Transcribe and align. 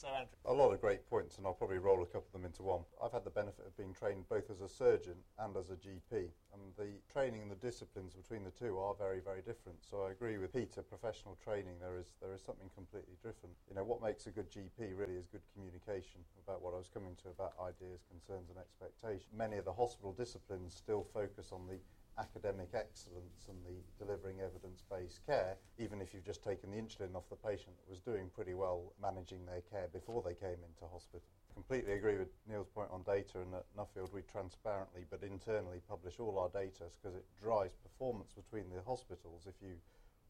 So, 0.00 0.08
Andrew. 0.16 0.32
A 0.48 0.56
lot 0.56 0.72
of 0.72 0.80
great 0.80 1.04
points, 1.12 1.36
and 1.36 1.44
I'll 1.44 1.52
probably 1.52 1.76
roll 1.76 2.00
a 2.02 2.06
couple 2.06 2.24
of 2.24 2.32
them 2.32 2.46
into 2.46 2.62
one. 2.62 2.88
I've 3.04 3.12
had 3.12 3.22
the 3.22 3.36
benefit 3.36 3.66
of 3.68 3.76
being 3.76 3.92
trained 3.92 4.24
both 4.32 4.48
as 4.48 4.62
a 4.62 4.68
surgeon 4.68 5.20
and 5.36 5.54
as 5.60 5.68
a 5.68 5.76
GP, 5.76 6.32
and 6.56 6.72
the 6.80 6.96
training 7.12 7.42
and 7.42 7.50
the 7.50 7.60
disciplines 7.60 8.14
between 8.14 8.42
the 8.42 8.50
two 8.50 8.78
are 8.78 8.94
very, 8.94 9.20
very 9.20 9.42
different. 9.42 9.76
So 9.84 10.08
I 10.08 10.12
agree 10.12 10.38
with 10.38 10.54
Peter. 10.56 10.80
Professional 10.80 11.36
training, 11.44 11.76
there 11.84 12.00
is 12.00 12.16
there 12.22 12.32
is 12.32 12.40
something 12.40 12.70
completely 12.72 13.20
different. 13.20 13.52
You 13.68 13.76
know, 13.76 13.84
what 13.84 14.00
makes 14.00 14.24
a 14.26 14.30
good 14.30 14.48
GP 14.48 14.96
really 14.96 15.20
is 15.20 15.28
good 15.28 15.44
communication 15.52 16.24
about 16.48 16.62
what 16.64 16.72
I 16.72 16.80
was 16.80 16.88
coming 16.88 17.12
to 17.20 17.28
about 17.28 17.52
ideas, 17.60 18.00
concerns, 18.08 18.48
and 18.48 18.56
expectations. 18.56 19.28
Many 19.36 19.58
of 19.60 19.66
the 19.68 19.76
hospital 19.76 20.16
disciplines 20.16 20.72
still 20.72 21.04
focus 21.12 21.52
on 21.52 21.68
the 21.68 21.76
academic 22.18 22.70
excellence 22.74 23.46
and 23.48 23.58
the 23.64 23.78
delivering 24.02 24.40
evidence-based 24.40 25.20
care, 25.26 25.56
even 25.78 26.00
if 26.00 26.12
you've 26.12 26.24
just 26.24 26.42
taken 26.42 26.70
the 26.70 26.76
insulin 26.76 27.14
off 27.14 27.28
the 27.30 27.36
patient 27.36 27.76
that 27.76 27.88
was 27.88 28.00
doing 28.00 28.30
pretty 28.34 28.54
well 28.54 28.92
managing 29.00 29.44
their 29.46 29.62
care 29.70 29.88
before 29.92 30.22
they 30.22 30.34
came 30.34 30.58
into 30.66 30.84
hospital. 30.90 31.22
Completely 31.54 31.92
agree 31.92 32.16
with 32.16 32.28
Neil's 32.48 32.68
point 32.68 32.90
on 32.90 33.02
data 33.02 33.40
and 33.40 33.54
at 33.54 33.66
Nuffield 33.76 34.12
we 34.12 34.22
transparently 34.22 35.04
but 35.10 35.22
internally 35.22 35.80
publish 35.88 36.18
all 36.18 36.38
our 36.38 36.48
data 36.48 36.84
because 37.00 37.16
it 37.16 37.24
drives 37.42 37.76
performance 37.76 38.32
between 38.32 38.70
the 38.70 38.82
hospitals 38.86 39.46
if 39.46 39.54
you 39.60 39.74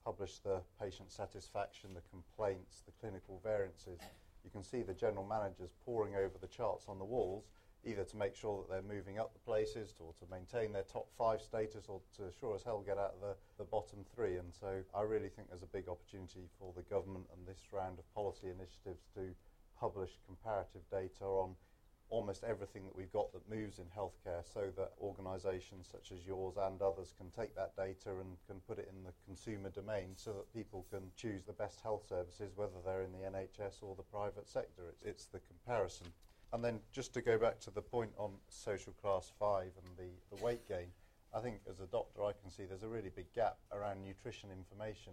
publish 0.05 0.39
the 0.39 0.61
patient 0.81 1.13
satisfaction, 1.13 1.91
the 1.95 2.03
complaints, 2.11 2.83
the 2.87 2.93
clinical 3.01 3.41
variances. 3.45 4.01
You 4.45 4.51
can 4.51 4.63
see 4.63 4.83
the 4.83 4.95
general 4.95 5.27
managers 5.27 5.71
poring 5.85 6.17
over 6.17 6.39
the 6.41 6.47
charts 6.49 6.87
on 6.89 6.99
the 6.99 7.05
walls 7.05 7.45
either 7.85 8.05
to 8.05 8.17
make 8.17 8.37
sure 8.37 8.63
that 8.63 8.69
they're 8.69 8.97
moving 8.97 9.19
up 9.19 9.33
the 9.33 9.41
places 9.41 9.95
or 9.99 10.13
to 10.19 10.27
maintain 10.31 10.73
their 10.73 10.85
top 10.85 11.09
five 11.17 11.41
status 11.41 11.87
or 11.89 12.01
to 12.17 12.31
sure 12.39 12.55
as 12.55 12.63
hell 12.63 12.83
get 12.85 12.99
out 12.99 13.15
of 13.15 13.21
the, 13.21 13.35
the 13.59 13.65
bottom 13.65 14.05
three. 14.15 14.37
And 14.37 14.53
so 14.53 14.83
I 14.95 15.03
really 15.03 15.29
think 15.29 15.49
there's 15.49 15.63
a 15.63 15.73
big 15.73 15.89
opportunity 15.89 16.49
for 16.59 16.73
the 16.77 16.83
government 16.83 17.27
and 17.37 17.47
this 17.47 17.61
round 17.73 17.99
of 17.99 18.15
policy 18.15 18.49
initiatives 18.49 19.05
to 19.15 19.33
publish 19.79 20.11
comparative 20.27 20.83
data 20.91 21.25
on 21.25 21.57
almost 22.11 22.43
everything 22.45 22.85
that 22.85 22.95
we've 22.95 23.13
got 23.13 23.33
that 23.33 23.49
moves 23.49 23.79
in 23.79 23.87
healthcare 23.97 24.43
so 24.43 24.67
that 24.77 24.93
organisations 25.01 25.89
such 25.91 26.11
as 26.13 26.27
yours 26.27 26.55
and 26.61 26.83
others 26.83 27.15
can 27.17 27.31
take 27.31 27.55
that 27.55 27.75
data 27.77 28.11
and 28.11 28.37
can 28.47 28.59
put 28.67 28.79
it 28.79 28.91
in 28.93 29.05
the 29.05 29.13
consumer 29.25 29.71
domain 29.71 30.11
so 30.17 30.33
that 30.33 30.53
people 30.53 30.85
can 30.91 31.01
choose 31.17 31.45
the 31.45 31.53
best 31.53 31.81
health 31.81 32.03
services, 32.09 32.51
whether 32.57 32.83
they're 32.85 33.03
in 33.03 33.13
the 33.13 33.39
NHS 33.39 33.83
or 33.83 33.95
the 33.95 34.03
private 34.03 34.49
sector. 34.49 34.83
It's, 34.91 35.03
it's 35.05 35.25
the 35.27 35.41
comparison. 35.47 36.09
And 36.53 36.65
then 36.65 36.81
just 36.93 37.15
to 37.15 37.23
go 37.23 37.39
back 37.39 37.61
to 37.61 37.71
the 37.71 37.83
point 37.83 38.11
on 38.19 38.33
social 38.49 38.93
class 38.95 39.31
five 39.39 39.71
and 39.79 39.97
the, 39.97 40.37
the 40.37 40.43
weight 40.43 40.67
gain, 40.67 40.89
I 41.33 41.39
think 41.39 41.61
as 41.71 41.79
a 41.79 41.87
doctor 41.87 42.25
I 42.25 42.33
can 42.33 42.51
see 42.51 42.65
there's 42.65 42.83
a 42.83 42.89
really 42.89 43.11
big 43.15 43.33
gap 43.33 43.59
around 43.73 44.03
nutrition 44.05 44.51
information. 44.51 45.13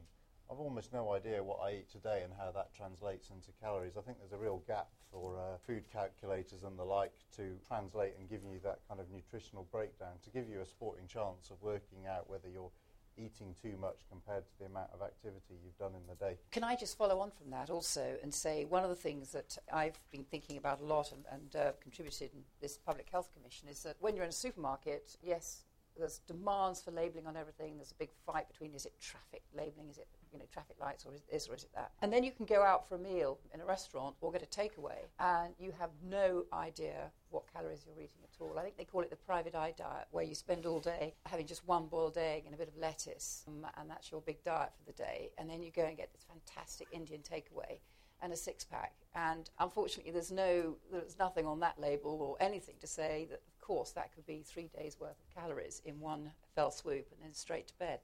I've 0.49 0.59
almost 0.59 0.93
no 0.93 1.13
idea 1.13 1.43
what 1.43 1.59
I 1.61 1.73
eat 1.73 1.91
today 1.91 2.21
and 2.23 2.33
how 2.33 2.51
that 2.51 2.73
translates 2.73 3.29
into 3.29 3.51
calories. 3.61 3.97
I 3.97 4.01
think 4.01 4.17
there's 4.17 4.31
a 4.31 4.43
real 4.43 4.63
gap 4.65 4.87
for 5.11 5.37
uh, 5.37 5.57
food 5.65 5.83
calculators 5.91 6.63
and 6.63 6.79
the 6.79 6.83
like 6.83 7.13
to 7.35 7.59
translate 7.67 8.13
and 8.17 8.29
give 8.29 8.41
you 8.43 8.59
that 8.63 8.79
kind 8.87 8.99
of 8.99 9.11
nutritional 9.11 9.67
breakdown, 9.71 10.15
to 10.23 10.29
give 10.29 10.49
you 10.49 10.61
a 10.61 10.65
sporting 10.65 11.05
chance 11.05 11.51
of 11.51 11.61
working 11.61 12.07
out 12.09 12.29
whether 12.29 12.49
you're 12.49 12.71
eating 13.17 13.55
too 13.61 13.75
much 13.79 13.97
compared 14.09 14.45
to 14.45 14.59
the 14.59 14.65
amount 14.65 14.89
of 14.93 15.01
activity 15.01 15.55
you've 15.63 15.77
done 15.77 15.93
in 15.95 16.07
the 16.07 16.15
day. 16.15 16.37
Can 16.51 16.63
I 16.63 16.75
just 16.75 16.97
follow 16.97 17.19
on 17.19 17.31
from 17.31 17.49
that 17.51 17.69
also 17.69 18.15
and 18.23 18.33
say 18.33 18.65
one 18.65 18.83
of 18.83 18.89
the 18.89 18.95
things 18.95 19.31
that 19.31 19.57
I've 19.73 19.99
been 20.11 20.23
thinking 20.23 20.57
about 20.57 20.81
a 20.81 20.85
lot 20.85 21.11
and, 21.11 21.25
and 21.31 21.55
uh, 21.55 21.71
contributed 21.81 22.31
in 22.33 22.41
this 22.61 22.77
Public 22.77 23.09
Health 23.11 23.29
Commission 23.35 23.67
is 23.67 23.83
that 23.83 23.95
when 23.99 24.15
you're 24.15 24.25
in 24.25 24.29
a 24.29 24.33
supermarket, 24.33 25.17
yes, 25.21 25.63
there's 25.97 26.19
demands 26.27 26.81
for 26.81 26.91
labelling 26.91 27.27
on 27.27 27.35
everything. 27.35 27.77
There's 27.77 27.91
a 27.91 27.95
big 27.95 28.11
fight 28.25 28.47
between 28.47 28.73
is 28.73 28.85
it 28.85 28.93
traffic 28.99 29.41
labelling, 29.55 29.89
is 29.89 29.97
it 29.97 30.07
you 30.31 30.39
know 30.39 30.45
traffic 30.51 30.77
lights, 30.79 31.05
or 31.05 31.13
is 31.13 31.23
this 31.31 31.47
or 31.47 31.55
is 31.55 31.63
it 31.63 31.71
that? 31.75 31.91
And 32.01 32.11
then 32.11 32.23
you 32.23 32.31
can 32.31 32.45
go 32.45 32.63
out 32.63 32.87
for 32.87 32.95
a 32.95 32.99
meal 32.99 33.39
in 33.53 33.61
a 33.61 33.65
restaurant 33.65 34.15
or 34.21 34.31
get 34.31 34.43
a 34.43 34.45
takeaway, 34.45 34.99
and 35.19 35.53
you 35.59 35.71
have 35.79 35.89
no 36.03 36.45
idea 36.53 37.11
what 37.29 37.51
calories 37.51 37.85
you're 37.85 38.01
eating 38.01 38.21
at 38.23 38.41
all. 38.41 38.57
I 38.57 38.63
think 38.63 38.77
they 38.77 38.85
call 38.85 39.01
it 39.01 39.09
the 39.09 39.15
private 39.15 39.55
eye 39.55 39.73
diet, 39.77 40.07
where 40.11 40.23
you 40.23 40.35
spend 40.35 40.65
all 40.65 40.79
day 40.79 41.13
having 41.25 41.45
just 41.45 41.67
one 41.67 41.87
boiled 41.87 42.17
egg 42.17 42.43
and 42.45 42.53
a 42.53 42.57
bit 42.57 42.67
of 42.67 42.77
lettuce, 42.77 43.43
um, 43.47 43.65
and 43.77 43.89
that's 43.89 44.11
your 44.11 44.21
big 44.21 44.43
diet 44.43 44.71
for 44.77 44.85
the 44.85 44.97
day. 44.97 45.31
And 45.37 45.49
then 45.49 45.61
you 45.61 45.71
go 45.71 45.83
and 45.83 45.97
get 45.97 46.11
this 46.13 46.23
fantastic 46.23 46.87
Indian 46.91 47.21
takeaway 47.21 47.79
and 48.21 48.33
a 48.33 48.37
six 48.37 48.63
pack. 48.63 48.93
And 49.15 49.49
unfortunately, 49.59 50.11
there's 50.11 50.31
no, 50.31 50.77
there's 50.91 51.19
nothing 51.19 51.45
on 51.45 51.59
that 51.61 51.79
label 51.79 52.19
or 52.21 52.37
anything 52.43 52.75
to 52.81 52.87
say 52.87 53.27
that, 53.29 53.41
of 53.47 53.61
course, 53.61 53.91
that 53.91 54.13
could 54.13 54.25
be 54.25 54.43
three 54.43 54.69
days' 54.75 54.97
worth 54.99 55.19
of 55.19 55.35
calories 55.35 55.81
in 55.85 55.99
one 55.99 56.31
fell 56.55 56.71
swoop 56.71 57.07
and 57.11 57.23
then 57.23 57.33
straight 57.33 57.67
to 57.67 57.73
bed. 57.77 57.99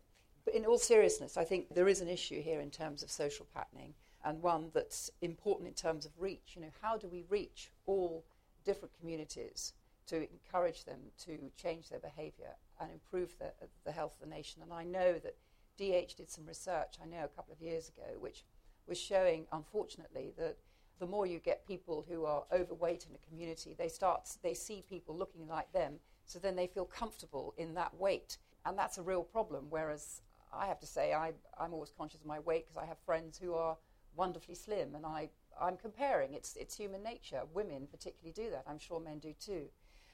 But 0.45 0.55
in 0.55 0.65
all 0.65 0.77
seriousness, 0.77 1.37
I 1.37 1.43
think 1.43 1.73
there 1.73 1.87
is 1.87 2.01
an 2.01 2.09
issue 2.09 2.41
here 2.41 2.59
in 2.59 2.69
terms 2.69 3.03
of 3.03 3.09
social 3.09 3.47
patterning 3.53 3.93
and 4.25 4.41
one 4.41 4.71
that's 4.73 5.09
important 5.21 5.67
in 5.67 5.73
terms 5.73 6.05
of 6.05 6.11
reach. 6.17 6.53
You 6.55 6.63
know, 6.63 6.71
how 6.81 6.97
do 6.97 7.07
we 7.07 7.23
reach 7.29 7.71
all 7.85 8.25
different 8.65 8.97
communities 8.99 9.73
to 10.07 10.27
encourage 10.29 10.83
them 10.83 10.99
to 11.25 11.37
change 11.61 11.89
their 11.89 11.99
behaviour 11.99 12.55
and 12.79 12.91
improve 12.91 13.35
the, 13.39 13.51
the 13.85 13.91
health 13.91 14.15
of 14.15 14.29
the 14.29 14.35
nation? 14.35 14.61
And 14.61 14.73
I 14.73 14.83
know 14.83 15.13
that 15.13 15.35
DH 15.77 16.15
did 16.15 16.29
some 16.29 16.45
research, 16.45 16.95
I 17.01 17.07
know 17.07 17.23
a 17.23 17.35
couple 17.35 17.53
of 17.53 17.61
years 17.61 17.89
ago, 17.89 18.17
which 18.19 18.43
was 18.87 18.99
showing, 18.99 19.47
unfortunately, 19.51 20.33
that 20.37 20.57
the 20.99 21.07
more 21.07 21.25
you 21.25 21.39
get 21.39 21.67
people 21.67 22.05
who 22.07 22.25
are 22.25 22.43
overweight 22.51 23.07
in 23.09 23.15
a 23.15 23.27
community, 23.29 23.75
they 23.77 23.87
start 23.87 24.29
they 24.41 24.53
see 24.53 24.83
people 24.87 25.17
looking 25.17 25.47
like 25.47 25.71
them, 25.73 25.95
so 26.25 26.39
then 26.39 26.55
they 26.55 26.67
feel 26.67 26.85
comfortable 26.85 27.53
in 27.57 27.73
that 27.73 27.93
weight, 27.95 28.37
and 28.65 28.77
that's 28.77 28.97
a 28.97 29.01
real 29.01 29.23
problem. 29.23 29.65
Whereas 29.69 30.21
I 30.55 30.67
have 30.67 30.79
to 30.79 30.85
say, 30.85 31.13
I, 31.13 31.31
I'm 31.59 31.73
always 31.73 31.91
conscious 31.97 32.21
of 32.21 32.27
my 32.27 32.39
weight 32.39 32.67
because 32.67 32.81
I 32.81 32.85
have 32.85 32.97
friends 33.05 33.37
who 33.37 33.53
are 33.53 33.77
wonderfully 34.15 34.55
slim, 34.55 34.95
and 34.95 35.05
I 35.05 35.29
I'm 35.59 35.77
comparing. 35.77 36.33
It's 36.33 36.55
it's 36.55 36.75
human 36.75 37.03
nature. 37.03 37.41
Women 37.53 37.87
particularly 37.89 38.33
do 38.33 38.49
that. 38.51 38.63
I'm 38.67 38.79
sure 38.79 38.99
men 38.99 39.19
do 39.19 39.33
too. 39.39 39.65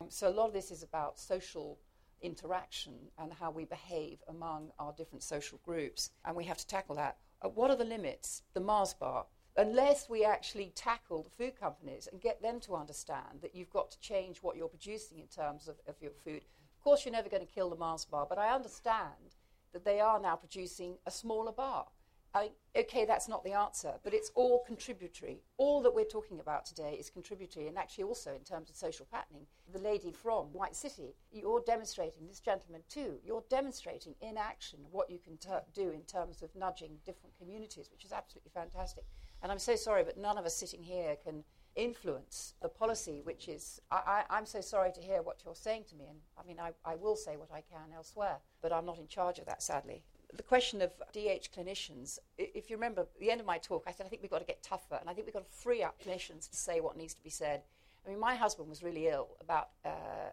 So 0.10 0.30
a 0.30 0.32
lot 0.32 0.48
of 0.48 0.54
this 0.54 0.72
is 0.72 0.84
about 0.84 1.20
social 1.20 1.80
interaction 2.22 2.94
and 3.18 3.32
how 3.34 3.52
we 3.52 3.66
behave 3.66 4.20
among 4.28 4.72
our 4.80 4.94
different 4.94 5.24
social 5.24 5.60
groups, 5.66 6.12
and 6.26 6.36
we 6.36 6.46
have 6.46 6.58
to 6.58 6.68
tackle 6.68 6.96
that 6.96 7.18
uh, 7.42 7.50
what 7.50 7.70
are 7.70 7.78
the 7.78 7.86
limits, 7.86 8.44
the 8.54 8.60
Mars 8.60 8.94
bar? 8.94 9.26
Unless 9.58 10.10
we 10.10 10.24
actually 10.24 10.72
tackle 10.76 11.24
the 11.24 11.30
food 11.30 11.60
companies 11.60 12.08
and 12.12 12.22
get 12.22 12.42
them 12.42 12.60
to 12.62 12.76
understand 12.76 13.42
that 13.42 13.56
you've 13.56 13.72
got 13.72 13.92
to 13.92 14.00
change 14.00 14.40
what 14.40 14.56
you're 14.56 14.68
producing 14.68 15.20
in 15.20 15.28
terms 15.28 15.68
of, 15.68 15.76
of 15.88 15.96
your 16.02 16.12
food. 16.12 16.44
Of 16.78 16.84
course, 16.84 17.04
you're 17.04 17.14
never 17.14 17.30
going 17.30 17.46
to 17.46 17.54
kill 17.54 17.70
the 17.70 17.76
Mars 17.76 18.06
bar, 18.06 18.26
but 18.28 18.38
I 18.38 18.54
understand 18.54 19.36
that 19.74 19.86
they 19.86 20.00
are 20.00 20.20
now 20.20 20.36
producing 20.36 20.98
a 21.06 21.12
smaller 21.12 21.52
bar. 21.52 21.86
I, 22.32 22.52
okay, 22.78 23.06
that's 23.06 23.28
not 23.28 23.44
the 23.44 23.54
answer, 23.54 23.94
but 24.04 24.14
it's 24.14 24.30
all 24.36 24.64
contributory. 24.68 25.42
All 25.58 25.82
that 25.82 25.96
we're 25.96 26.06
talking 26.06 26.40
about 26.40 26.64
today 26.64 26.96
is 27.00 27.10
contributory, 27.10 27.68
and 27.68 27.76
actually 27.76 28.04
also 28.04 28.36
in 28.36 28.44
terms 28.44 28.70
of 28.70 28.76
social 28.76 29.08
patterning. 29.12 29.48
The 29.74 29.80
lady 29.80 30.12
from 30.12 30.54
White 30.54 30.76
City, 30.76 31.16
you're 31.32 31.64
demonstrating, 31.66 32.28
this 32.28 32.40
gentleman 32.40 32.82
too, 32.88 33.16
you're 33.24 33.44
demonstrating 33.50 34.14
in 34.22 34.38
action 34.38 34.80
what 34.92 35.10
you 35.10 35.18
can 35.18 35.38
ter- 35.38 35.64
do 35.74 35.90
in 35.90 36.04
terms 36.04 36.44
of 36.44 36.56
nudging 36.56 37.00
different 37.04 37.36
communities, 37.40 37.90
which 37.92 38.06
is 38.06 38.12
absolutely 38.12 38.52
fantastic. 38.54 39.06
And 39.42 39.52
I'm 39.52 39.60
so 39.60 39.76
sorry, 39.76 40.04
but 40.04 40.18
none 40.18 40.38
of 40.38 40.46
us 40.46 40.56
sitting 40.56 40.84
here 40.84 41.16
can 41.24 41.44
influence 41.76 42.54
the 42.62 42.70
policy, 42.70 43.22
which 43.24 43.48
is, 43.48 43.82
I, 43.92 44.24
am 44.30 44.46
so 44.46 44.62
sorry 44.62 44.92
to 44.94 45.02
hear 45.02 45.22
what 45.22 45.42
you're 45.46 45.56
saying 45.56 45.86
to 45.90 45.96
me, 45.96 46.06
and 46.10 46.20
I 46.38 46.46
mean, 46.48 46.60
I, 46.60 46.72
I 46.86 46.96
will 46.96 47.16
say 47.16 47.38
what 47.38 47.50
I 47.52 47.62
can 47.62 47.94
elsewhere, 47.96 48.38
but 48.62 48.74
I'm 48.74 48.86
not 48.86 49.00
in 49.00 49.08
charge 49.08 49.40
of 49.40 49.46
that, 49.46 49.64
sadly 49.64 50.04
the 50.36 50.44
question 50.44 50.82
of 50.82 50.92
DH 51.12 51.50
clinicians, 51.56 52.20
if 52.38 52.70
you 52.70 52.76
remember 52.76 53.02
at 53.02 53.20
the 53.20 53.32
end 53.32 53.42
of 53.42 53.48
my 53.48 53.58
talk, 53.58 53.84
I 53.88 53.92
said 53.92 54.06
I 54.06 54.10
think 54.10 54.22
we've 54.22 54.32
got 54.32 54.40
to 54.40 54.46
get 54.46 54.62
tougher, 54.62 54.98
and 55.00 55.10
I 55.10 55.14
think 55.14 55.26
we've 55.26 55.34
got 55.34 55.50
to 55.50 55.58
free 55.58 55.82
up 55.84 56.00
clinicians 56.04 56.50
to 56.50 56.56
say 56.56 56.80
what 56.80 56.98
needs 56.98 57.14
to 57.16 57.24
be 57.24 57.30
said. 57.30 57.64
I 58.06 58.10
mean, 58.10 58.20
my 58.20 58.36
husband 58.36 58.70
was 58.70 58.84
really 58.84 59.08
ill 59.08 59.30
about 59.42 59.70
uh, 59.84 59.90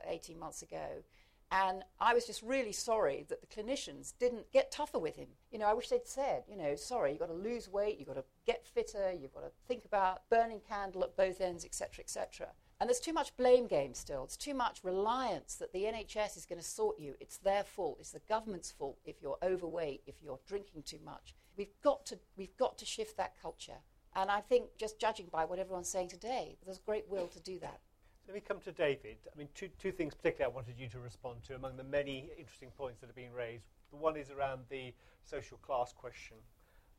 18 0.07 0.39
months 0.39 0.63
ago, 0.63 1.03
and 1.51 1.84
I 2.01 2.12
was 2.12 2.27
just 2.27 2.43
really 2.43 2.73
sorry 2.73 3.25
that 3.29 3.41
the 3.41 3.47
clinicians 3.47 4.12
didn't 4.19 4.51
get 4.53 4.73
tougher 4.73 4.99
with 4.99 5.17
him. 5.17 5.29
You 5.51 5.59
know, 5.59 5.67
I 5.67 5.75
wish 5.75 5.89
they'd 5.89 6.07
said, 6.07 6.43
you 6.49 6.57
know, 6.57 6.75
sorry, 6.75 7.12
you've 7.12 7.21
got 7.21 7.29
to 7.29 7.34
lose 7.34 7.69
weight, 7.69 7.99
you've 7.99 8.09
got 8.09 8.17
to 8.17 8.25
get 8.47 8.67
fitter, 8.67 9.12
you've 9.12 9.33
got 9.33 9.43
to 9.43 9.53
think 9.69 9.84
about 9.84 10.29
burning 10.29 10.61
candle 10.69 11.05
at 11.05 11.17
both 11.17 11.41
ends, 11.41 11.65
etc., 11.65 12.03
etc. 12.03 12.48
And 12.81 12.89
there's 12.89 13.01
too 13.01 13.13
much 13.13 13.37
blame 13.37 13.69
game 13.69 13.95
still. 13.95 14.25
It's 14.25 14.37
too 14.37 14.54
much 14.54 14.81
reliance 14.83 15.54
that 15.54 15.72
the 15.72 15.84
NHS 15.84 16.37
is 16.37 16.47
going 16.47 16.60
to 16.60 16.66
sort 16.66 16.98
you. 16.98 17.15
It's 17.21 17.39
their 17.39 17.65
fault. 17.65 17.98
It's 18.01 18.10
the 18.10 18.21
government's 18.28 18.71
fault 18.71 18.98
if 19.04 19.22
you're 19.22 19.39
overweight, 19.43 20.03
if 20.07 20.16
you're 20.22 20.41
drinking 20.47 20.83
too 20.83 20.98
much. 21.04 21.34
We've 21.57 21.72
got 21.83 22.04
to, 22.07 22.19
we've 22.37 22.57
got 22.59 22.77
to 22.78 22.84
shift 22.84 23.16
that 23.16 23.41
culture. 23.41 23.78
And 24.15 24.31
I 24.31 24.41
think, 24.41 24.77
just 24.78 24.98
judging 24.98 25.27
by 25.31 25.45
what 25.45 25.59
everyone's 25.59 25.89
saying 25.89 26.09
today, 26.09 26.59
there's 26.65 26.78
great 26.78 27.09
will 27.09 27.28
to 27.28 27.41
do 27.41 27.59
that. 27.60 27.81
Let 28.27 28.34
me 28.34 28.41
come 28.41 28.59
to 28.65 28.73
David. 28.73 29.19
I 29.33 29.39
mean, 29.39 29.47
two, 29.55 29.69
two 29.78 29.93
things 29.93 30.13
particularly 30.13 30.53
I 30.53 30.55
wanted 30.55 30.77
you 30.77 30.89
to 30.89 30.99
respond 30.99 31.45
to 31.45 31.55
among 31.55 31.77
the 31.77 31.84
many 31.84 32.28
interesting 32.37 32.71
points 32.77 33.01
that 33.01 33.07
have 33.07 33.15
been 33.15 33.33
raised. 33.33 33.67
The 33.91 33.97
one 33.97 34.17
is 34.17 34.31
around 34.31 34.63
the 34.69 34.93
social 35.23 35.59
class 35.59 35.93
question 35.93 36.37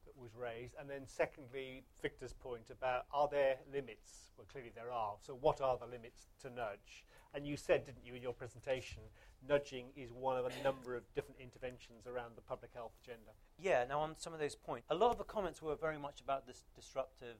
that 0.06 0.18
was 0.18 0.31
raised. 0.39 0.75
And 0.79 0.89
then, 0.89 1.01
secondly, 1.06 1.83
Victor's 2.01 2.31
point 2.31 2.69
about 2.71 3.07
are 3.12 3.27
there 3.29 3.57
limits? 3.74 4.31
Well, 4.38 4.47
clearly 4.50 4.71
there 4.74 4.89
are. 4.89 5.15
So, 5.19 5.33
what 5.41 5.59
are 5.59 5.77
the 5.77 5.85
limits 5.85 6.27
to 6.44 6.50
nudge? 6.50 7.03
And 7.33 7.45
you 7.45 7.57
said, 7.57 7.85
didn't 7.85 8.06
you, 8.06 8.15
in 8.15 8.21
your 8.21 8.31
presentation, 8.31 9.03
nudging 9.45 9.88
is 9.97 10.13
one 10.13 10.38
of 10.38 10.45
a 10.45 10.63
number 10.63 10.95
of 10.95 11.03
different 11.13 11.41
interventions 11.41 12.07
around 12.07 12.38
the 12.38 12.41
public 12.41 12.71
health 12.73 12.94
agenda. 13.03 13.35
Yeah, 13.59 13.83
now 13.83 14.00
on 14.00 14.15
some 14.18 14.33
of 14.33 14.39
those 14.39 14.56
points, 14.56 14.88
a 14.89 14.95
lot 14.95 15.12
of 15.12 15.18
the 15.18 15.25
comments 15.25 15.62
were 15.62 15.75
very 15.75 15.97
much 16.00 16.21
about 16.21 16.47
this 16.47 16.63
disruptive 16.73 17.35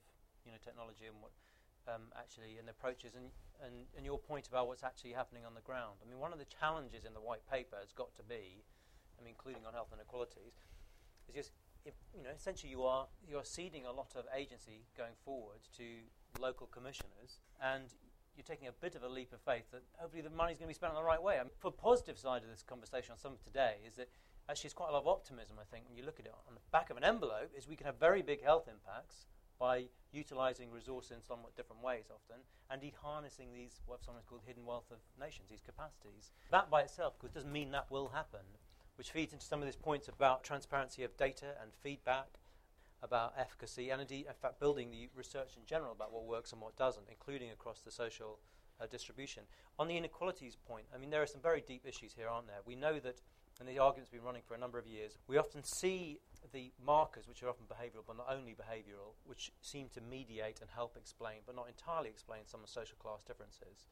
you 0.46 0.52
know, 0.52 0.58
technology 0.62 1.06
and 1.08 1.16
what 1.22 1.32
um, 1.88 2.14
actually, 2.18 2.58
and 2.60 2.70
approaches, 2.70 3.16
and, 3.16 3.32
and, 3.64 3.88
and 3.96 4.06
your 4.06 4.20
point 4.20 4.48
about 4.48 4.68
what's 4.68 4.84
actually 4.84 5.12
happening 5.12 5.46
on 5.46 5.54
the 5.56 5.62
ground. 5.62 5.98
I 6.04 6.10
mean, 6.10 6.20
one 6.20 6.34
of 6.34 6.40
the 6.40 6.46
challenges 6.46 7.06
in 7.06 7.14
the 7.14 7.22
white 7.22 7.46
paper 7.50 7.78
has 7.80 7.92
got 7.92 8.14
to 8.16 8.24
be, 8.24 8.64
I 9.18 9.24
mean, 9.24 9.34
including 9.34 9.66
on 9.66 9.74
health 9.74 9.90
inequalities, 9.94 10.60
is 11.30 11.36
just 11.36 11.52
if, 11.86 11.94
you 12.16 12.24
know, 12.24 12.36
essentially 12.36 12.70
you 12.70 12.84
are 12.84 13.08
you 13.28 13.38
are 13.38 13.46
ceding 13.46 13.86
a 13.86 13.92
lot 13.92 14.12
of 14.16 14.26
agency 14.36 14.84
going 14.98 15.16
forward 15.24 15.60
to 15.78 15.86
local 16.40 16.68
commissioners, 16.68 17.40
and 17.64 17.94
you're 18.36 18.46
taking 18.46 18.68
a 18.68 18.76
bit 18.84 18.96
of 18.96 19.04
a 19.04 19.10
leap 19.10 19.34
of 19.34 19.42
faith 19.42 19.66
that 19.72 19.82
hopefully 19.98 20.22
the 20.22 20.30
money's 20.30 20.58
going 20.58 20.68
to 20.70 20.76
be 20.76 20.78
spent 20.78 20.94
on 20.94 21.00
the 21.02 21.04
right 21.04 21.22
way. 21.22 21.40
I 21.40 21.44
mean, 21.44 21.52
positive 21.78 22.20
side 22.20 22.44
of 22.44 22.50
this 22.50 22.62
conversation 22.62 23.12
on 23.12 23.18
some 23.18 23.34
of 23.34 23.44
today 23.44 23.82
is 23.88 23.96
that 23.96 24.10
actually 24.48 24.68
it's 24.68 24.76
quite 24.76 24.90
a 24.90 24.94
lot 24.94 25.02
of 25.02 25.08
optimism. 25.08 25.58
I 25.60 25.66
think 25.66 25.88
when 25.88 25.98
you 25.98 26.06
look 26.06 26.20
at 26.20 26.26
it 26.28 26.34
on 26.48 26.54
the 26.54 26.62
back 26.72 26.92
of 26.92 26.98
an 26.98 27.04
envelope, 27.04 27.50
is 27.58 27.68
we 27.68 27.76
can 27.76 27.88
have 27.88 27.98
very 28.00 28.22
big 28.22 28.44
health 28.44 28.68
impacts 28.68 29.26
by 29.60 29.86
utilizing 30.12 30.72
resources 30.72 31.12
in 31.12 31.22
somewhat 31.22 31.56
different 31.56 31.84
ways 31.84 32.06
often, 32.10 32.42
and 32.70 32.82
indeed 32.82 32.96
harnessing 33.02 33.54
these, 33.54 33.82
what 33.86 34.04
sometimes 34.04 34.26
called 34.26 34.42
hidden 34.46 34.66
wealth 34.66 34.90
of 34.92 34.98
nations, 35.20 35.50
these 35.50 35.62
capacities. 35.66 36.32
That 36.52 36.70
by 36.70 36.82
itself, 36.82 37.14
of 37.14 37.20
course, 37.20 37.34
doesn't 37.34 37.52
mean 37.52 37.72
that 37.72 37.92
will 37.92 38.10
happen, 38.10 38.46
which 38.96 39.12
feeds 39.12 39.34
into 39.34 39.46
some 39.46 39.60
of 39.60 39.66
these 39.66 39.76
points 39.76 40.08
about 40.08 40.44
transparency 40.44 41.04
of 41.04 41.16
data 41.18 41.56
and 41.62 41.72
feedback, 41.74 42.40
about 43.04 43.34
efficacy, 43.38 43.90
and 43.90 44.02
indeed, 44.02 44.26
in 44.28 44.34
fact, 44.34 44.60
building 44.60 44.90
the 44.90 45.10
research 45.16 45.56
in 45.56 45.66
general 45.66 45.92
about 45.92 46.12
what 46.12 46.26
works 46.26 46.52
and 46.52 46.62
what 46.62 46.76
doesn't, 46.76 47.06
including 47.10 47.52
across 47.52 47.82
the 47.82 47.92
social 47.92 48.40
uh, 48.82 48.88
distribution. 48.88 49.44
On 49.78 49.88
the 49.88 49.98
inequalities 49.98 50.56
point, 50.56 50.86
I 50.94 50.98
mean, 50.98 51.10
there 51.10 51.22
are 51.22 51.28
some 51.28 51.42
very 51.42 51.62
deep 51.62 51.86
issues 51.86 52.14
here, 52.14 52.28
aren't 52.28 52.48
there? 52.48 52.62
We 52.66 52.76
know 52.76 53.00
that, 53.00 53.22
and 53.60 53.68
the 53.68 53.80
argument's 53.80 54.10
been 54.10 54.24
running 54.24 54.42
for 54.46 54.56
a 54.56 54.58
number 54.58 54.78
of 54.78 54.88
years, 54.88 55.18
we 55.28 55.38
often 55.38 55.64
see 55.64 56.20
the 56.54 56.72
markers, 56.84 57.28
which 57.28 57.44
are 57.44 57.50
often 57.50 57.66
behavioural, 57.66 58.06
but 58.06 58.18
not 58.18 58.28
only 58.30 58.54
behavioural, 58.54 59.16
which 59.26 59.52
seem 59.62 59.90
to 59.94 60.02
mediate 60.02 60.62
and 60.62 60.70
help 60.74 60.96
explain, 60.96 61.40
but 61.46 61.56
not 61.56 61.68
entirely 61.68 62.10
explain 62.10 62.42
some 62.46 62.64
of 62.64 62.70
social 62.70 62.98
class 62.98 63.22
differences. 63.24 63.88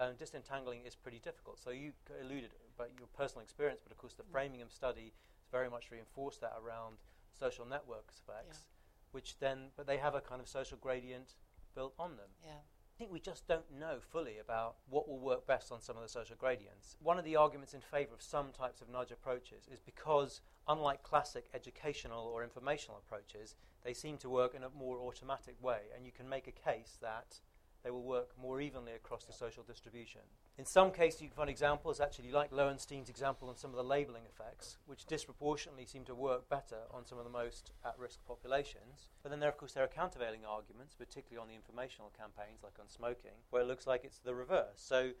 Um, 0.00 0.14
disentangling 0.18 0.86
is 0.86 0.94
pretty 0.94 1.18
difficult. 1.18 1.58
So 1.58 1.70
you 1.70 1.92
alluded 2.22 2.50
about 2.76 2.90
your 2.98 3.08
personal 3.16 3.42
experience, 3.42 3.80
but 3.82 3.90
of 3.90 3.98
course 3.98 4.14
the 4.14 4.22
mm. 4.22 4.30
Framingham 4.30 4.70
study 4.70 5.12
has 5.40 5.48
very 5.50 5.68
much 5.68 5.90
reinforced 5.90 6.40
that 6.40 6.54
around 6.62 6.96
social 7.38 7.66
network 7.66 8.06
effects, 8.10 8.58
yeah. 8.62 9.10
which 9.12 9.38
then, 9.38 9.70
but 9.76 9.86
they 9.86 9.96
have 9.96 10.14
a 10.14 10.20
kind 10.20 10.40
of 10.40 10.48
social 10.48 10.78
gradient 10.80 11.34
built 11.74 11.94
on 11.98 12.16
them. 12.16 12.30
Yeah. 12.44 12.62
I 12.98 13.00
think 13.00 13.12
we 13.12 13.20
just 13.20 13.46
don't 13.46 13.78
know 13.78 13.98
fully 14.00 14.38
about 14.40 14.74
what 14.90 15.08
will 15.08 15.20
work 15.20 15.46
best 15.46 15.70
on 15.70 15.80
some 15.80 15.96
of 15.96 16.02
the 16.02 16.08
social 16.08 16.34
gradients. 16.36 16.96
One 17.00 17.16
of 17.16 17.24
the 17.24 17.36
arguments 17.36 17.72
in 17.72 17.80
favour 17.80 18.12
of 18.12 18.20
some 18.20 18.48
types 18.50 18.80
of 18.80 18.88
nudge 18.88 19.12
approaches 19.12 19.68
is 19.72 19.78
because, 19.78 20.40
unlike 20.66 21.04
classic 21.04 21.44
educational 21.54 22.26
or 22.26 22.42
informational 22.42 22.98
approaches, 22.98 23.54
they 23.84 23.94
seem 23.94 24.18
to 24.18 24.28
work 24.28 24.52
in 24.56 24.64
a 24.64 24.70
more 24.76 24.98
automatic 24.98 25.54
way, 25.62 25.82
and 25.94 26.04
you 26.04 26.10
can 26.10 26.28
make 26.28 26.48
a 26.48 26.70
case 26.70 26.98
that 27.00 27.38
they 27.84 27.92
will 27.92 28.02
work 28.02 28.30
more 28.36 28.60
evenly 28.60 28.94
across 28.94 29.22
the 29.22 29.32
social 29.32 29.62
distribution. 29.62 30.22
In 30.58 30.64
some 30.64 30.90
cases, 30.90 31.22
you 31.22 31.28
can 31.28 31.36
find 31.36 31.48
examples, 31.48 32.00
actually, 32.00 32.32
like 32.32 32.50
Loewenstein's 32.50 33.08
example 33.08 33.48
on 33.48 33.56
some 33.56 33.70
of 33.70 33.76
the 33.76 33.84
labelling 33.84 34.24
effects, 34.26 34.76
which 34.86 35.06
disproportionately 35.06 35.86
seem 35.86 36.04
to 36.06 36.16
work 36.16 36.48
better 36.48 36.78
on 36.92 37.06
some 37.06 37.16
of 37.16 37.22
the 37.22 37.30
most 37.30 37.70
at 37.84 37.96
risk 37.96 38.18
populations. 38.26 39.08
But 39.22 39.30
then, 39.30 39.38
there, 39.38 39.48
of 39.48 39.56
course, 39.56 39.72
there 39.72 39.84
are 39.84 39.88
countervailing 39.88 40.44
arguments, 40.44 40.96
particularly 40.96 41.40
on 41.40 41.46
the 41.46 41.54
informational 41.54 42.10
campaigns, 42.18 42.64
like 42.64 42.76
on 42.80 42.88
smoking, 42.88 43.38
where 43.50 43.62
it 43.62 43.68
looks 43.68 43.86
like 43.86 44.02
it's 44.02 44.18
the 44.18 44.34
reverse. 44.34 44.74
So 44.74 45.12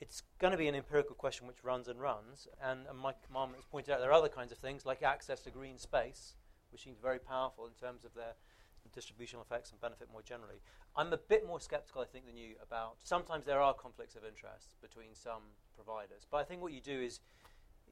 it's 0.00 0.22
going 0.38 0.52
to 0.52 0.56
be 0.56 0.68
an 0.68 0.76
empirical 0.76 1.16
question 1.16 1.48
which 1.48 1.64
runs 1.64 1.88
and 1.88 2.00
runs. 2.00 2.46
And, 2.62 2.86
and 2.88 2.96
Mike 2.96 3.16
Marmot 3.32 3.56
has 3.56 3.64
pointed 3.64 3.92
out 3.92 3.98
there 3.98 4.10
are 4.10 4.12
other 4.12 4.28
kinds 4.28 4.52
of 4.52 4.58
things, 4.58 4.86
like 4.86 5.02
access 5.02 5.40
to 5.40 5.50
green 5.50 5.78
space, 5.78 6.36
which 6.70 6.84
seems 6.84 7.00
very 7.00 7.18
powerful 7.18 7.66
in 7.66 7.72
terms 7.72 8.04
of 8.04 8.14
their 8.14 8.34
distributional 8.92 9.42
effects 9.42 9.70
and 9.70 9.80
benefit 9.80 10.08
more 10.10 10.22
generally. 10.22 10.60
I'm 10.96 11.12
a 11.12 11.16
bit 11.16 11.46
more 11.46 11.60
skeptical, 11.60 12.02
I 12.02 12.04
think, 12.04 12.26
than 12.26 12.36
you 12.36 12.54
about 12.62 12.96
sometimes 13.02 13.44
there 13.44 13.60
are 13.60 13.74
conflicts 13.74 14.16
of 14.16 14.24
interest 14.24 14.74
between 14.80 15.14
some 15.14 15.42
providers. 15.74 16.26
But 16.30 16.38
I 16.38 16.44
think 16.44 16.62
what 16.62 16.72
you 16.72 16.80
do 16.80 17.00
is, 17.00 17.20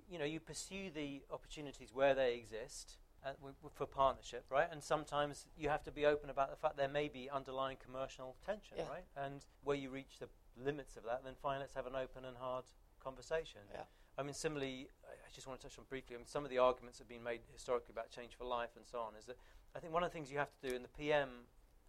you 0.08 0.19
know, 0.19 0.25
you 0.25 0.41
pursue 0.41 0.91
the 0.94 1.23
opportunities 1.31 1.91
where 1.93 2.14
they 2.14 2.35
exist 2.35 2.99
uh, 3.25 3.31
for 3.73 3.87
partnership, 3.87 4.44
right? 4.50 4.69
And 4.70 4.82
sometimes 4.82 5.46
you 5.56 5.69
have 5.69 5.82
to 5.85 5.91
be 5.91 6.06
open 6.06 6.31
about 6.31 6.50
the 6.50 6.56
fact 6.56 6.76
there 6.76 6.88
may 6.88 7.08
be 7.08 7.31
underlying 7.31 7.79
commercial 7.82 8.37
tension, 8.44 8.76
yeah. 8.79 8.88
right? 8.91 9.05
And 9.17 9.44
where 9.62 9.76
you 9.76 9.91
reach 9.91 10.19
the 10.20 10.29
limits 10.62 10.96
of 10.96 11.05
that, 11.05 11.23
then 11.25 11.35
fine, 11.43 11.61
let's 11.61 11.75
have 11.75 11.87
an 11.87 11.96
open 11.96 12.25
and 12.25 12.37
hard 12.37 12.64
conversation. 13.02 13.61
Yeah. 13.73 13.85
I 14.17 14.23
mean, 14.23 14.35
similarly, 14.35 14.88
I 15.05 15.31
just 15.35 15.46
want 15.46 15.61
to 15.61 15.67
touch 15.67 15.79
on 15.79 15.85
briefly. 15.88 16.14
I 16.14 16.19
mean, 16.19 16.26
some 16.26 16.44
of 16.44 16.50
the 16.50 16.58
arguments 16.58 16.99
have 16.99 17.08
been 17.08 17.23
made 17.23 17.41
historically 17.52 17.93
about 17.93 18.11
change 18.11 18.37
for 18.38 18.44
life 18.44 18.70
and 18.76 18.87
so 18.87 19.00
on. 19.00 19.14
Is 19.19 19.26
that 19.26 19.37
I 19.76 19.81
think 19.81 19.93
one 19.93 20.03
of 20.03 20.11
the 20.11 20.15
things 20.15 20.31
you 20.31 20.38
have 20.38 20.50
to 20.61 20.69
do, 20.69 20.75
and 20.75 20.85
the 20.85 20.88
PM 20.88 21.29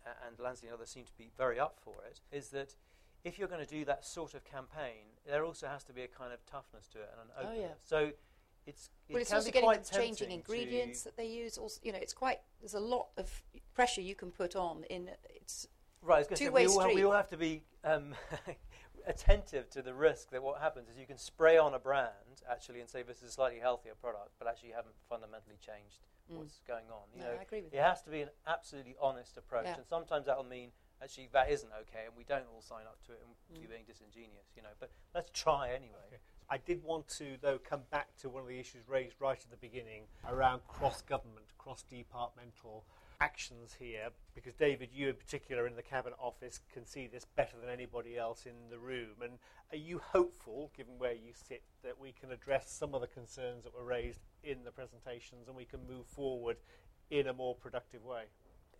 uh, 0.06 0.10
and 0.28 0.38
Lansley 0.38 0.64
and 0.64 0.74
others 0.74 0.90
seem 0.90 1.06
to 1.06 1.18
be 1.18 1.32
very 1.38 1.60
up 1.60 1.78
for 1.84 1.94
it, 2.10 2.20
is 2.36 2.50
that 2.50 2.76
if 3.24 3.40
you're 3.40 3.48
going 3.48 3.64
to 3.64 3.70
do 3.70 3.86
that 3.86 4.06
sort 4.06 4.34
of 4.34 4.44
campaign, 4.44 5.18
there 5.28 5.44
also 5.44 5.68
has 5.68 5.84
to 5.86 5.94
be 5.94 6.04
a 6.04 6.08
kind 6.08 6.34
of 6.34 6.46
toughness 6.46 6.88
to 6.90 7.00
it 7.00 7.10
and 7.12 7.30
an 7.30 7.36
oh, 7.38 7.42
openness. 7.42 7.60
Oh, 7.92 8.00
yeah. 8.00 8.08
So 8.08 8.12
it's 8.68 8.90
it 9.08 9.14
well, 9.14 9.22
it's 9.22 9.34
also 9.34 9.52
getting 9.52 9.72
changing 9.92 10.32
ingredients 10.32 11.04
that 11.04 11.18
they 11.18 11.28
use. 11.28 11.58
Also, 11.58 11.80
you 11.84 11.92
know, 11.92 12.00
it's 12.02 12.14
quite 12.14 12.40
there's 12.62 12.74
a 12.74 12.80
lot 12.80 13.08
of 13.18 13.44
pressure 13.74 14.02
you 14.02 14.16
can 14.16 14.32
put 14.32 14.56
on 14.56 14.84
in 14.90 15.10
it's 15.36 15.68
right. 16.02 16.28
Two 16.36 16.52
way 16.52 16.68
street. 16.68 16.88
Have, 16.88 16.96
we 16.96 17.04
all 17.04 17.14
have 17.14 17.30
to 17.30 17.38
be 17.38 17.64
um, 17.84 18.16
attentive 19.08 19.70
to 19.72 19.82
the 19.82 19.94
risk 19.94 20.32
that 20.32 20.42
what 20.42 20.62
happens 20.62 20.90
is 20.90 20.98
you 20.98 21.06
can 21.06 21.18
spray 21.18 21.58
on 21.58 21.74
a 21.74 21.80
brand 21.80 22.42
actually 22.50 22.80
and 22.80 22.90
say 22.90 23.04
this 23.04 23.22
is 23.22 23.30
a 23.30 23.32
slightly 23.32 23.60
healthier 23.60 23.94
product, 24.00 24.32
but 24.40 24.48
actually 24.48 24.70
you 24.70 24.76
haven't 24.76 24.96
fundamentally 25.10 25.58
changed 25.64 26.00
mm. 26.32 26.38
what's 26.38 26.60
going 26.68 26.90
on. 26.92 27.06
You 27.14 27.22
no, 27.22 27.28
know, 27.28 27.40
I 27.40 27.44
agree 27.44 27.62
with 27.62 27.74
it 27.74 27.82
has 27.82 28.02
to 28.04 28.10
be 28.10 28.22
an 28.22 28.30
absolutely 28.48 28.96
honest 29.02 29.38
approach, 29.38 29.66
yeah. 29.66 29.76
and 29.76 29.86
sometimes 29.86 30.26
that 30.26 30.38
will 30.38 30.46
mean 30.46 30.70
actually 31.02 31.30
that 31.34 31.52
isn't 31.52 31.72
okay, 31.82 32.06
and 32.06 32.14
we 32.18 32.24
don't 32.24 32.46
all 32.54 32.62
sign 32.62 32.86
up 32.88 32.98
to 33.08 33.14
it, 33.14 33.22
and 33.26 33.34
mm. 33.36 33.62
you're 33.62 33.72
being 33.72 33.88
disingenuous. 33.88 34.54
You 34.56 34.64
know, 34.64 34.76
but 34.80 34.92
let's 35.14 35.30
try 35.34 35.70
anyway. 35.70 36.06
Okay. 36.08 36.22
I 36.50 36.58
did 36.58 36.84
want 36.84 37.08
to, 37.18 37.38
though, 37.42 37.58
come 37.58 37.82
back 37.90 38.16
to 38.22 38.30
one 38.30 38.44
of 38.44 38.48
the 38.48 38.60
issues 38.60 38.88
raised 38.88 39.16
right 39.20 39.38
at 39.38 39.50
the 39.50 39.58
beginning 39.58 40.04
around 40.30 40.62
cross-government, 40.68 41.48
cross-departmental 41.58 42.86
actions 43.26 43.76
here, 43.80 44.10
because 44.36 44.54
David, 44.54 44.90
you 44.94 45.10
in 45.10 45.16
particular 45.16 45.66
in 45.66 45.76
the 45.76 45.82
Cabinet 45.82 46.18
Office 46.22 46.60
can 46.72 46.86
see 46.86 47.08
this 47.08 47.26
better 47.26 47.58
than 47.60 47.72
anybody 47.72 48.18
else 48.20 48.46
in 48.46 48.70
the 48.70 48.78
room. 48.78 49.16
And 49.24 49.34
are 49.72 49.78
you 49.78 50.00
hopeful, 50.14 50.72
given 50.78 50.94
where 51.00 51.14
you 51.14 51.34
sit, 51.34 51.64
that 51.84 52.00
we 52.00 52.12
can 52.12 52.32
address 52.32 52.70
some 52.70 52.94
of 52.94 53.02
the 53.02 53.08
concerns 53.08 53.64
that 53.64 53.74
were 53.74 53.84
raised 53.84 54.20
in 54.44 54.64
the 54.64 54.72
presentations 54.72 55.48
and 55.48 55.58
we 55.58 55.66
can 55.66 55.80
move 55.88 56.06
forward 56.06 56.58
in 57.10 57.28
a 57.28 57.34
more 57.34 57.56
productive 57.56 58.06
way? 58.06 58.26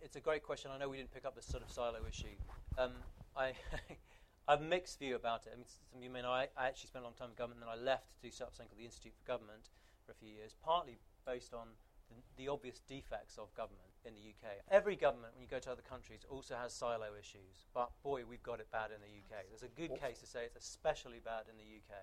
It's 0.00 0.14
a 0.14 0.20
great 0.20 0.44
question. 0.44 0.70
I 0.72 0.78
know 0.78 0.88
we 0.88 0.96
didn't 0.96 1.12
pick 1.12 1.24
up 1.24 1.34
this 1.34 1.46
sort 1.46 1.64
of 1.64 1.70
silo 1.70 1.98
issue. 2.08 2.36
Um, 2.78 2.92
I, 3.36 3.46
I 4.48 4.52
have 4.52 4.60
a 4.60 4.64
mixed 4.64 5.00
view 5.00 5.16
about 5.16 5.46
it. 5.46 5.54
I 5.54 5.56
mean, 5.56 5.66
some 5.66 5.98
of 5.98 6.04
you 6.04 6.10
may 6.10 6.22
know 6.22 6.30
I, 6.30 6.46
I 6.56 6.68
actually 6.68 6.88
spent 6.88 7.02
a 7.02 7.06
long 7.08 7.14
time 7.18 7.30
in 7.30 7.34
government, 7.34 7.62
and 7.62 7.68
then 7.68 7.78
I 7.80 7.82
left 7.82 8.22
to 8.22 8.30
set 8.30 8.46
up 8.46 8.54
something 8.54 8.68
called 8.68 8.78
the 8.78 8.84
Institute 8.84 9.14
for 9.18 9.26
Government 9.26 9.70
for 10.06 10.12
a 10.12 10.14
few 10.14 10.30
years, 10.30 10.54
partly 10.62 10.98
based 11.26 11.52
on 11.52 11.74
the, 12.08 12.44
the, 12.44 12.48
obvious 12.48 12.80
defects 12.88 13.38
of 13.38 13.52
government 13.54 13.90
in 14.04 14.14
the 14.14 14.20
UK. 14.20 14.62
Every 14.70 14.96
government, 14.96 15.34
when 15.34 15.42
you 15.42 15.48
go 15.48 15.58
to 15.58 15.70
other 15.70 15.82
countries, 15.82 16.24
also 16.28 16.54
has 16.54 16.72
silo 16.72 17.14
issues. 17.18 17.66
But 17.74 17.90
boy, 18.02 18.22
we've 18.28 18.42
got 18.42 18.60
it 18.60 18.70
bad 18.70 18.90
in 18.90 19.00
the 19.00 19.10
UK. 19.10 19.46
There's 19.48 19.62
a 19.62 19.74
good 19.74 19.98
case 20.00 20.20
to 20.20 20.26
say 20.26 20.44
it's 20.44 20.56
especially 20.56 21.20
bad 21.24 21.44
in 21.50 21.56
the 21.58 21.66
UK. 21.66 21.96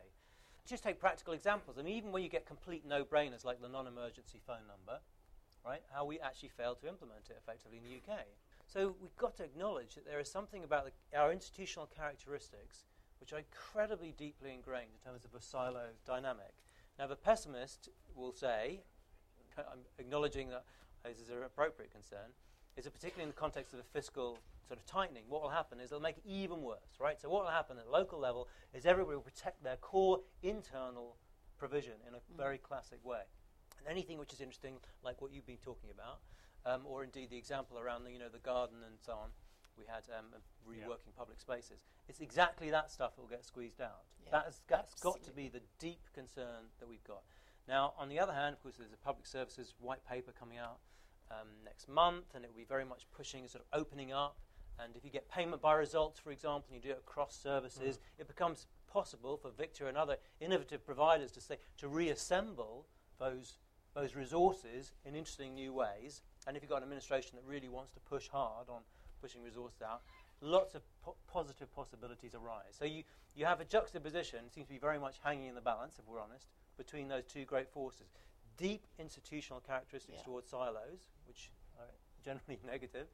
Just 0.66 0.84
take 0.84 1.00
practical 1.00 1.34
examples. 1.34 1.78
I 1.78 1.84
mean, 1.84 1.96
even 1.96 2.12
when 2.12 2.24
you 2.24 2.30
get 2.30 2.46
complete 2.46 2.86
no-brainers 2.86 3.44
like 3.44 3.62
the 3.62 3.70
non-emergency 3.70 4.40
phone 4.46 4.68
number, 4.68 5.00
right? 5.66 5.82
How 5.92 6.06
we 6.06 6.20
actually 6.20 6.50
failed 6.50 6.80
to 6.82 6.88
implement 6.88 7.30
it 7.30 7.38
effectively 7.38 7.78
in 7.78 7.84
the 7.84 7.96
UK. 8.00 8.20
So 8.68 8.96
we've 9.02 9.16
got 9.18 9.36
to 9.38 9.44
acknowledge 9.44 9.96
that 9.96 10.06
there 10.06 10.20
is 10.20 10.32
something 10.32 10.64
about 10.64 10.86
the, 10.86 11.18
our 11.18 11.32
institutional 11.32 11.88
characteristics 11.88 12.86
which 13.20 13.32
are 13.32 13.40
incredibly 13.40 14.14
deeply 14.18 14.54
ingrained 14.54 14.92
in 14.94 15.12
terms 15.12 15.24
of 15.24 15.34
a 15.34 15.42
silo 15.42 15.88
dynamic. 16.06 16.54
Now, 17.00 17.08
the 17.08 17.16
pessimist 17.16 17.90
will 18.16 18.34
say, 18.34 18.82
I'm 19.58 19.80
acknowledging 20.00 20.50
that 20.50 20.64
this 21.04 21.20
is 21.20 21.30
an 21.30 21.44
appropriate 21.46 21.92
concern, 21.92 22.32
is 22.78 22.86
that 22.86 22.94
particularly 22.94 23.24
in 23.24 23.30
the 23.30 23.40
context 23.40 23.74
of 23.74 23.80
a 23.80 23.84
fiscal 23.84 24.38
sort 24.68 24.80
of 24.80 24.86
tightening, 24.86 25.24
what 25.28 25.42
will 25.42 25.50
happen 25.50 25.80
is 25.80 25.92
it'll 25.92 26.02
make 26.02 26.18
it 26.18 26.26
even 26.26 26.62
worse, 26.62 26.98
right? 27.00 27.20
So 27.20 27.30
what 27.30 27.44
will 27.44 27.52
happen 27.52 27.78
at 27.78 27.86
the 27.86 27.92
local 27.92 28.20
level 28.20 28.48
is 28.74 28.86
everybody 28.86 29.16
will 29.16 29.24
protect 29.24 29.64
their 29.64 29.76
core 29.78 30.22
internal 30.42 31.18
provision 31.58 31.94
in 32.08 32.16
a 32.16 32.18
mm. 32.18 32.38
very 32.38 32.58
classic 32.58 33.00
way. 33.04 33.22
And 33.78 33.88
anything 33.88 34.18
which 34.18 34.34
is 34.34 34.42
interesting, 34.42 34.76
like 35.04 35.22
what 35.22 35.32
you've 35.32 35.46
been 35.46 35.58
talking 35.58 35.90
about, 35.92 36.20
um, 36.66 36.82
or 36.86 37.04
indeed 37.04 37.30
the 37.30 37.38
example 37.38 37.78
around 37.78 38.06
the, 38.06 38.12
you 38.12 38.20
know, 38.20 38.30
the 38.32 38.40
garden 38.40 38.78
and 38.86 38.96
so 39.00 39.14
on, 39.14 39.30
we 39.78 39.84
had 39.88 40.04
um, 40.18 40.26
reworking 40.70 41.12
yeah. 41.12 41.18
public 41.18 41.40
spaces. 41.40 41.84
It's 42.08 42.22
exactly 42.22 42.70
that 42.70 42.92
stuff 42.92 43.16
that 43.16 43.22
will 43.22 43.30
get 43.30 43.44
squeezed 43.44 43.82
out. 43.82 44.04
Yeah, 44.24 44.32
that's, 44.32 44.62
that's 44.68 44.94
got 44.96 45.22
to 45.24 45.32
be 45.32 45.50
the 45.50 45.62
deep 45.80 46.02
concern 46.14 46.72
that 46.80 46.88
we've 46.88 47.04
got. 47.04 47.24
Now, 47.68 47.94
on 47.98 48.10
the 48.10 48.20
other 48.20 48.34
hand, 48.34 48.54
of 48.54 48.62
course, 48.62 48.76
there's 48.78 48.94
a 48.94 49.06
public 49.06 49.26
services 49.26 49.74
white 49.80 50.06
paper 50.08 50.34
coming 50.38 50.58
out 50.58 50.80
um, 51.32 51.48
next 51.64 51.88
month, 51.88 52.36
and 52.36 52.44
it 52.44 52.50
will 52.50 52.58
be 52.58 52.66
very 52.66 52.86
much 52.86 53.06
pushing, 53.16 53.48
sort 53.48 53.64
of 53.64 53.80
opening 53.80 54.12
up. 54.12 54.38
And 54.80 54.96
if 54.96 55.06
you 55.06 55.12
get 55.12 55.30
payment 55.30 55.62
by 55.62 55.74
results, 55.76 56.20
for 56.20 56.32
example, 56.32 56.66
and 56.72 56.84
you 56.84 56.90
do 56.90 56.96
it 56.96 57.00
across 57.00 57.36
services, 57.36 57.98
mm. 57.98 58.22
it 58.22 58.28
becomes 58.28 58.68
possible 58.92 59.38
for 59.38 59.52
Victor 59.52 59.88
and 59.88 59.98
other 59.98 60.18
innovative 60.40 60.86
providers 60.86 61.32
to 61.32 61.42
say 61.42 61.58
to 61.78 61.88
reassemble 61.88 62.88
those 63.20 63.58
those 63.96 64.16
resources 64.16 64.92
in 65.06 65.16
interesting 65.16 65.54
new 65.54 65.72
ways. 65.72 66.22
And 66.48 66.58
if 66.58 66.64
you've 66.64 66.70
got 66.70 66.78
an 66.78 66.84
administration 66.84 67.36
that 67.36 67.48
really 67.48 67.70
wants 67.70 67.92
to 67.92 68.00
push 68.00 68.28
hard 68.28 68.68
on 68.68 68.82
pushing 69.22 69.44
resources 69.44 69.82
out, 69.82 70.02
lots 70.44 70.76
of 70.76 70.82
po- 71.02 71.16
positive 71.28 71.74
possibilities 71.74 72.36
arise. 72.36 72.76
So 72.78 72.86
you, 72.86 73.04
you 73.36 73.46
have 73.46 73.62
a 73.62 73.66
juxtaposition, 73.66 74.40
seems 74.50 74.68
to 74.68 74.74
be 74.74 74.80
very 74.80 75.00
much 75.00 75.20
hanging 75.24 75.48
in 75.48 75.56
the 75.56 75.62
balance, 75.62 75.98
if 75.98 76.08
we're 76.08 76.20
honest, 76.20 76.48
between 76.78 77.08
those 77.08 77.24
two 77.26 77.46
great 77.46 77.70
forces. 77.70 78.08
Deep 78.58 78.86
institutional 79.00 79.62
characteristics 79.62 80.20
Yeah. 80.20 80.26
towards 80.26 80.50
silos, 80.50 81.10
which 81.26 81.52
are 81.80 81.88
generally 82.24 82.60
negative, 82.66 83.08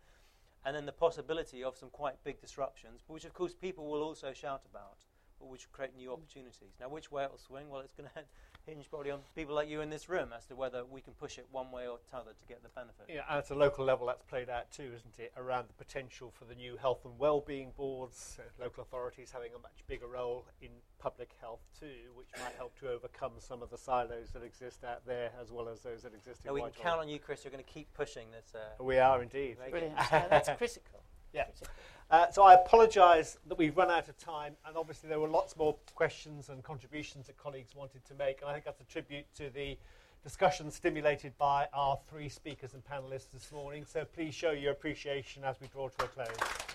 and 0.65 0.75
then 0.75 0.85
the 0.85 0.91
possibility 0.91 1.63
of 1.63 1.77
some 1.77 1.89
quite 1.89 2.21
big 2.23 2.41
disruptions, 2.41 3.03
which 3.07 3.25
of 3.25 3.33
course 3.33 3.53
people 3.53 3.89
will 3.89 4.03
also 4.03 4.33
shout 4.33 4.63
about, 4.69 4.97
but 5.39 5.47
which 5.47 5.71
create 5.71 5.95
new 5.95 6.09
mm. 6.09 6.13
opportunities. 6.13 6.75
Now, 6.79 6.89
which 6.89 7.11
way 7.11 7.23
it 7.23 7.31
will 7.31 7.37
swing? 7.37 7.69
Well, 7.69 7.81
it's 7.81 7.93
going 7.93 8.09
to 8.15 8.23
hinge 8.69 8.89
probably 8.89 9.11
on 9.11 9.19
people 9.35 9.55
like 9.55 9.67
you 9.69 9.81
in 9.81 9.89
this 9.89 10.07
room 10.07 10.29
as 10.35 10.45
to 10.45 10.55
whether 10.55 10.85
we 10.85 11.01
can 11.01 11.13
push 11.13 11.37
it 11.37 11.47
one 11.51 11.71
way 11.71 11.87
or 11.87 11.97
t'other 12.09 12.31
to 12.31 12.45
get 12.47 12.61
the 12.63 12.69
benefit. 12.69 13.05
Yeah, 13.09 13.21
and 13.29 13.39
at 13.39 13.49
a 13.49 13.55
local 13.55 13.83
level, 13.85 14.07
that's 14.07 14.23
played 14.23 14.49
out 14.49 14.71
too, 14.71 14.91
isn't 14.95 15.17
it? 15.17 15.33
Around 15.37 15.67
the 15.67 15.73
potential 15.73 16.31
for 16.31 16.45
the 16.45 16.55
new 16.55 16.77
health 16.77 17.03
and 17.05 17.17
well-being 17.17 17.71
boards, 17.75 18.37
uh, 18.39 18.63
local 18.63 18.83
authorities 18.83 19.31
having 19.31 19.51
a 19.55 19.59
much 19.59 19.83
bigger 19.87 20.07
role 20.07 20.45
in 20.61 20.69
public 20.99 21.31
health 21.41 21.61
too, 21.79 22.11
which 22.15 22.27
might 22.43 22.55
help 22.57 22.77
to 22.79 22.89
overcome 22.89 23.33
some 23.39 23.61
of 23.61 23.69
the 23.69 23.77
silos 23.77 24.29
that 24.33 24.43
exist 24.43 24.83
out 24.83 25.05
there, 25.05 25.31
as 25.41 25.51
well 25.51 25.67
as 25.67 25.81
those 25.81 26.03
that 26.03 26.13
exist 26.13 26.45
in 26.45 26.49
Now, 26.49 26.53
we 26.53 26.61
can 26.61 26.71
count 26.71 27.01
on 27.01 27.09
you, 27.09 27.19
Chris. 27.19 27.43
You're 27.43 27.51
going 27.51 27.63
to 27.63 27.69
keep 27.69 27.91
pushing 27.93 28.31
this. 28.31 28.53
Uh, 28.53 28.83
We 28.83 28.97
are 28.99 29.21
indeed. 29.21 29.57
Brilliant. 29.69 29.95
Yeah, 30.11 30.27
that's 30.29 30.49
critical. 30.57 31.03
Yeah. 31.31 31.43
Critical. 31.43 31.67
Uh, 32.11 32.27
so 32.31 32.41
I 32.41 32.55
apologise 32.55 33.37
that 33.47 33.57
we've 33.57 33.77
run 33.77 33.91
out 33.91 34.09
of 34.09 34.17
time, 34.17 34.55
and 34.65 34.75
obviously 34.75 35.09
there 35.09 35.19
were 35.19 35.27
lots 35.27 35.55
more 35.55 35.75
questions 35.93 36.49
and 36.49 36.63
contributions 36.63 37.27
that 37.27 37.37
colleagues 37.37 37.75
wanted 37.75 38.03
to 38.05 38.15
make, 38.15 38.41
and 38.41 38.49
I 38.49 38.53
think 38.53 38.65
that's 38.65 38.81
a 38.81 38.85
tribute 38.85 39.25
to 39.35 39.51
the 39.51 39.77
discussion 40.23 40.71
stimulated 40.71 41.37
by 41.37 41.67
our 41.71 41.99
three 42.09 42.27
speakers 42.27 42.73
and 42.73 42.83
panellists 42.83 43.31
this 43.31 43.51
morning. 43.51 43.85
So 43.85 44.05
please 44.05 44.33
show 44.33 44.51
your 44.51 44.71
appreciation 44.71 45.43
as 45.43 45.61
we 45.61 45.67
draw 45.67 45.87
to 45.87 46.05
a 46.05 46.07
close. 46.07 46.68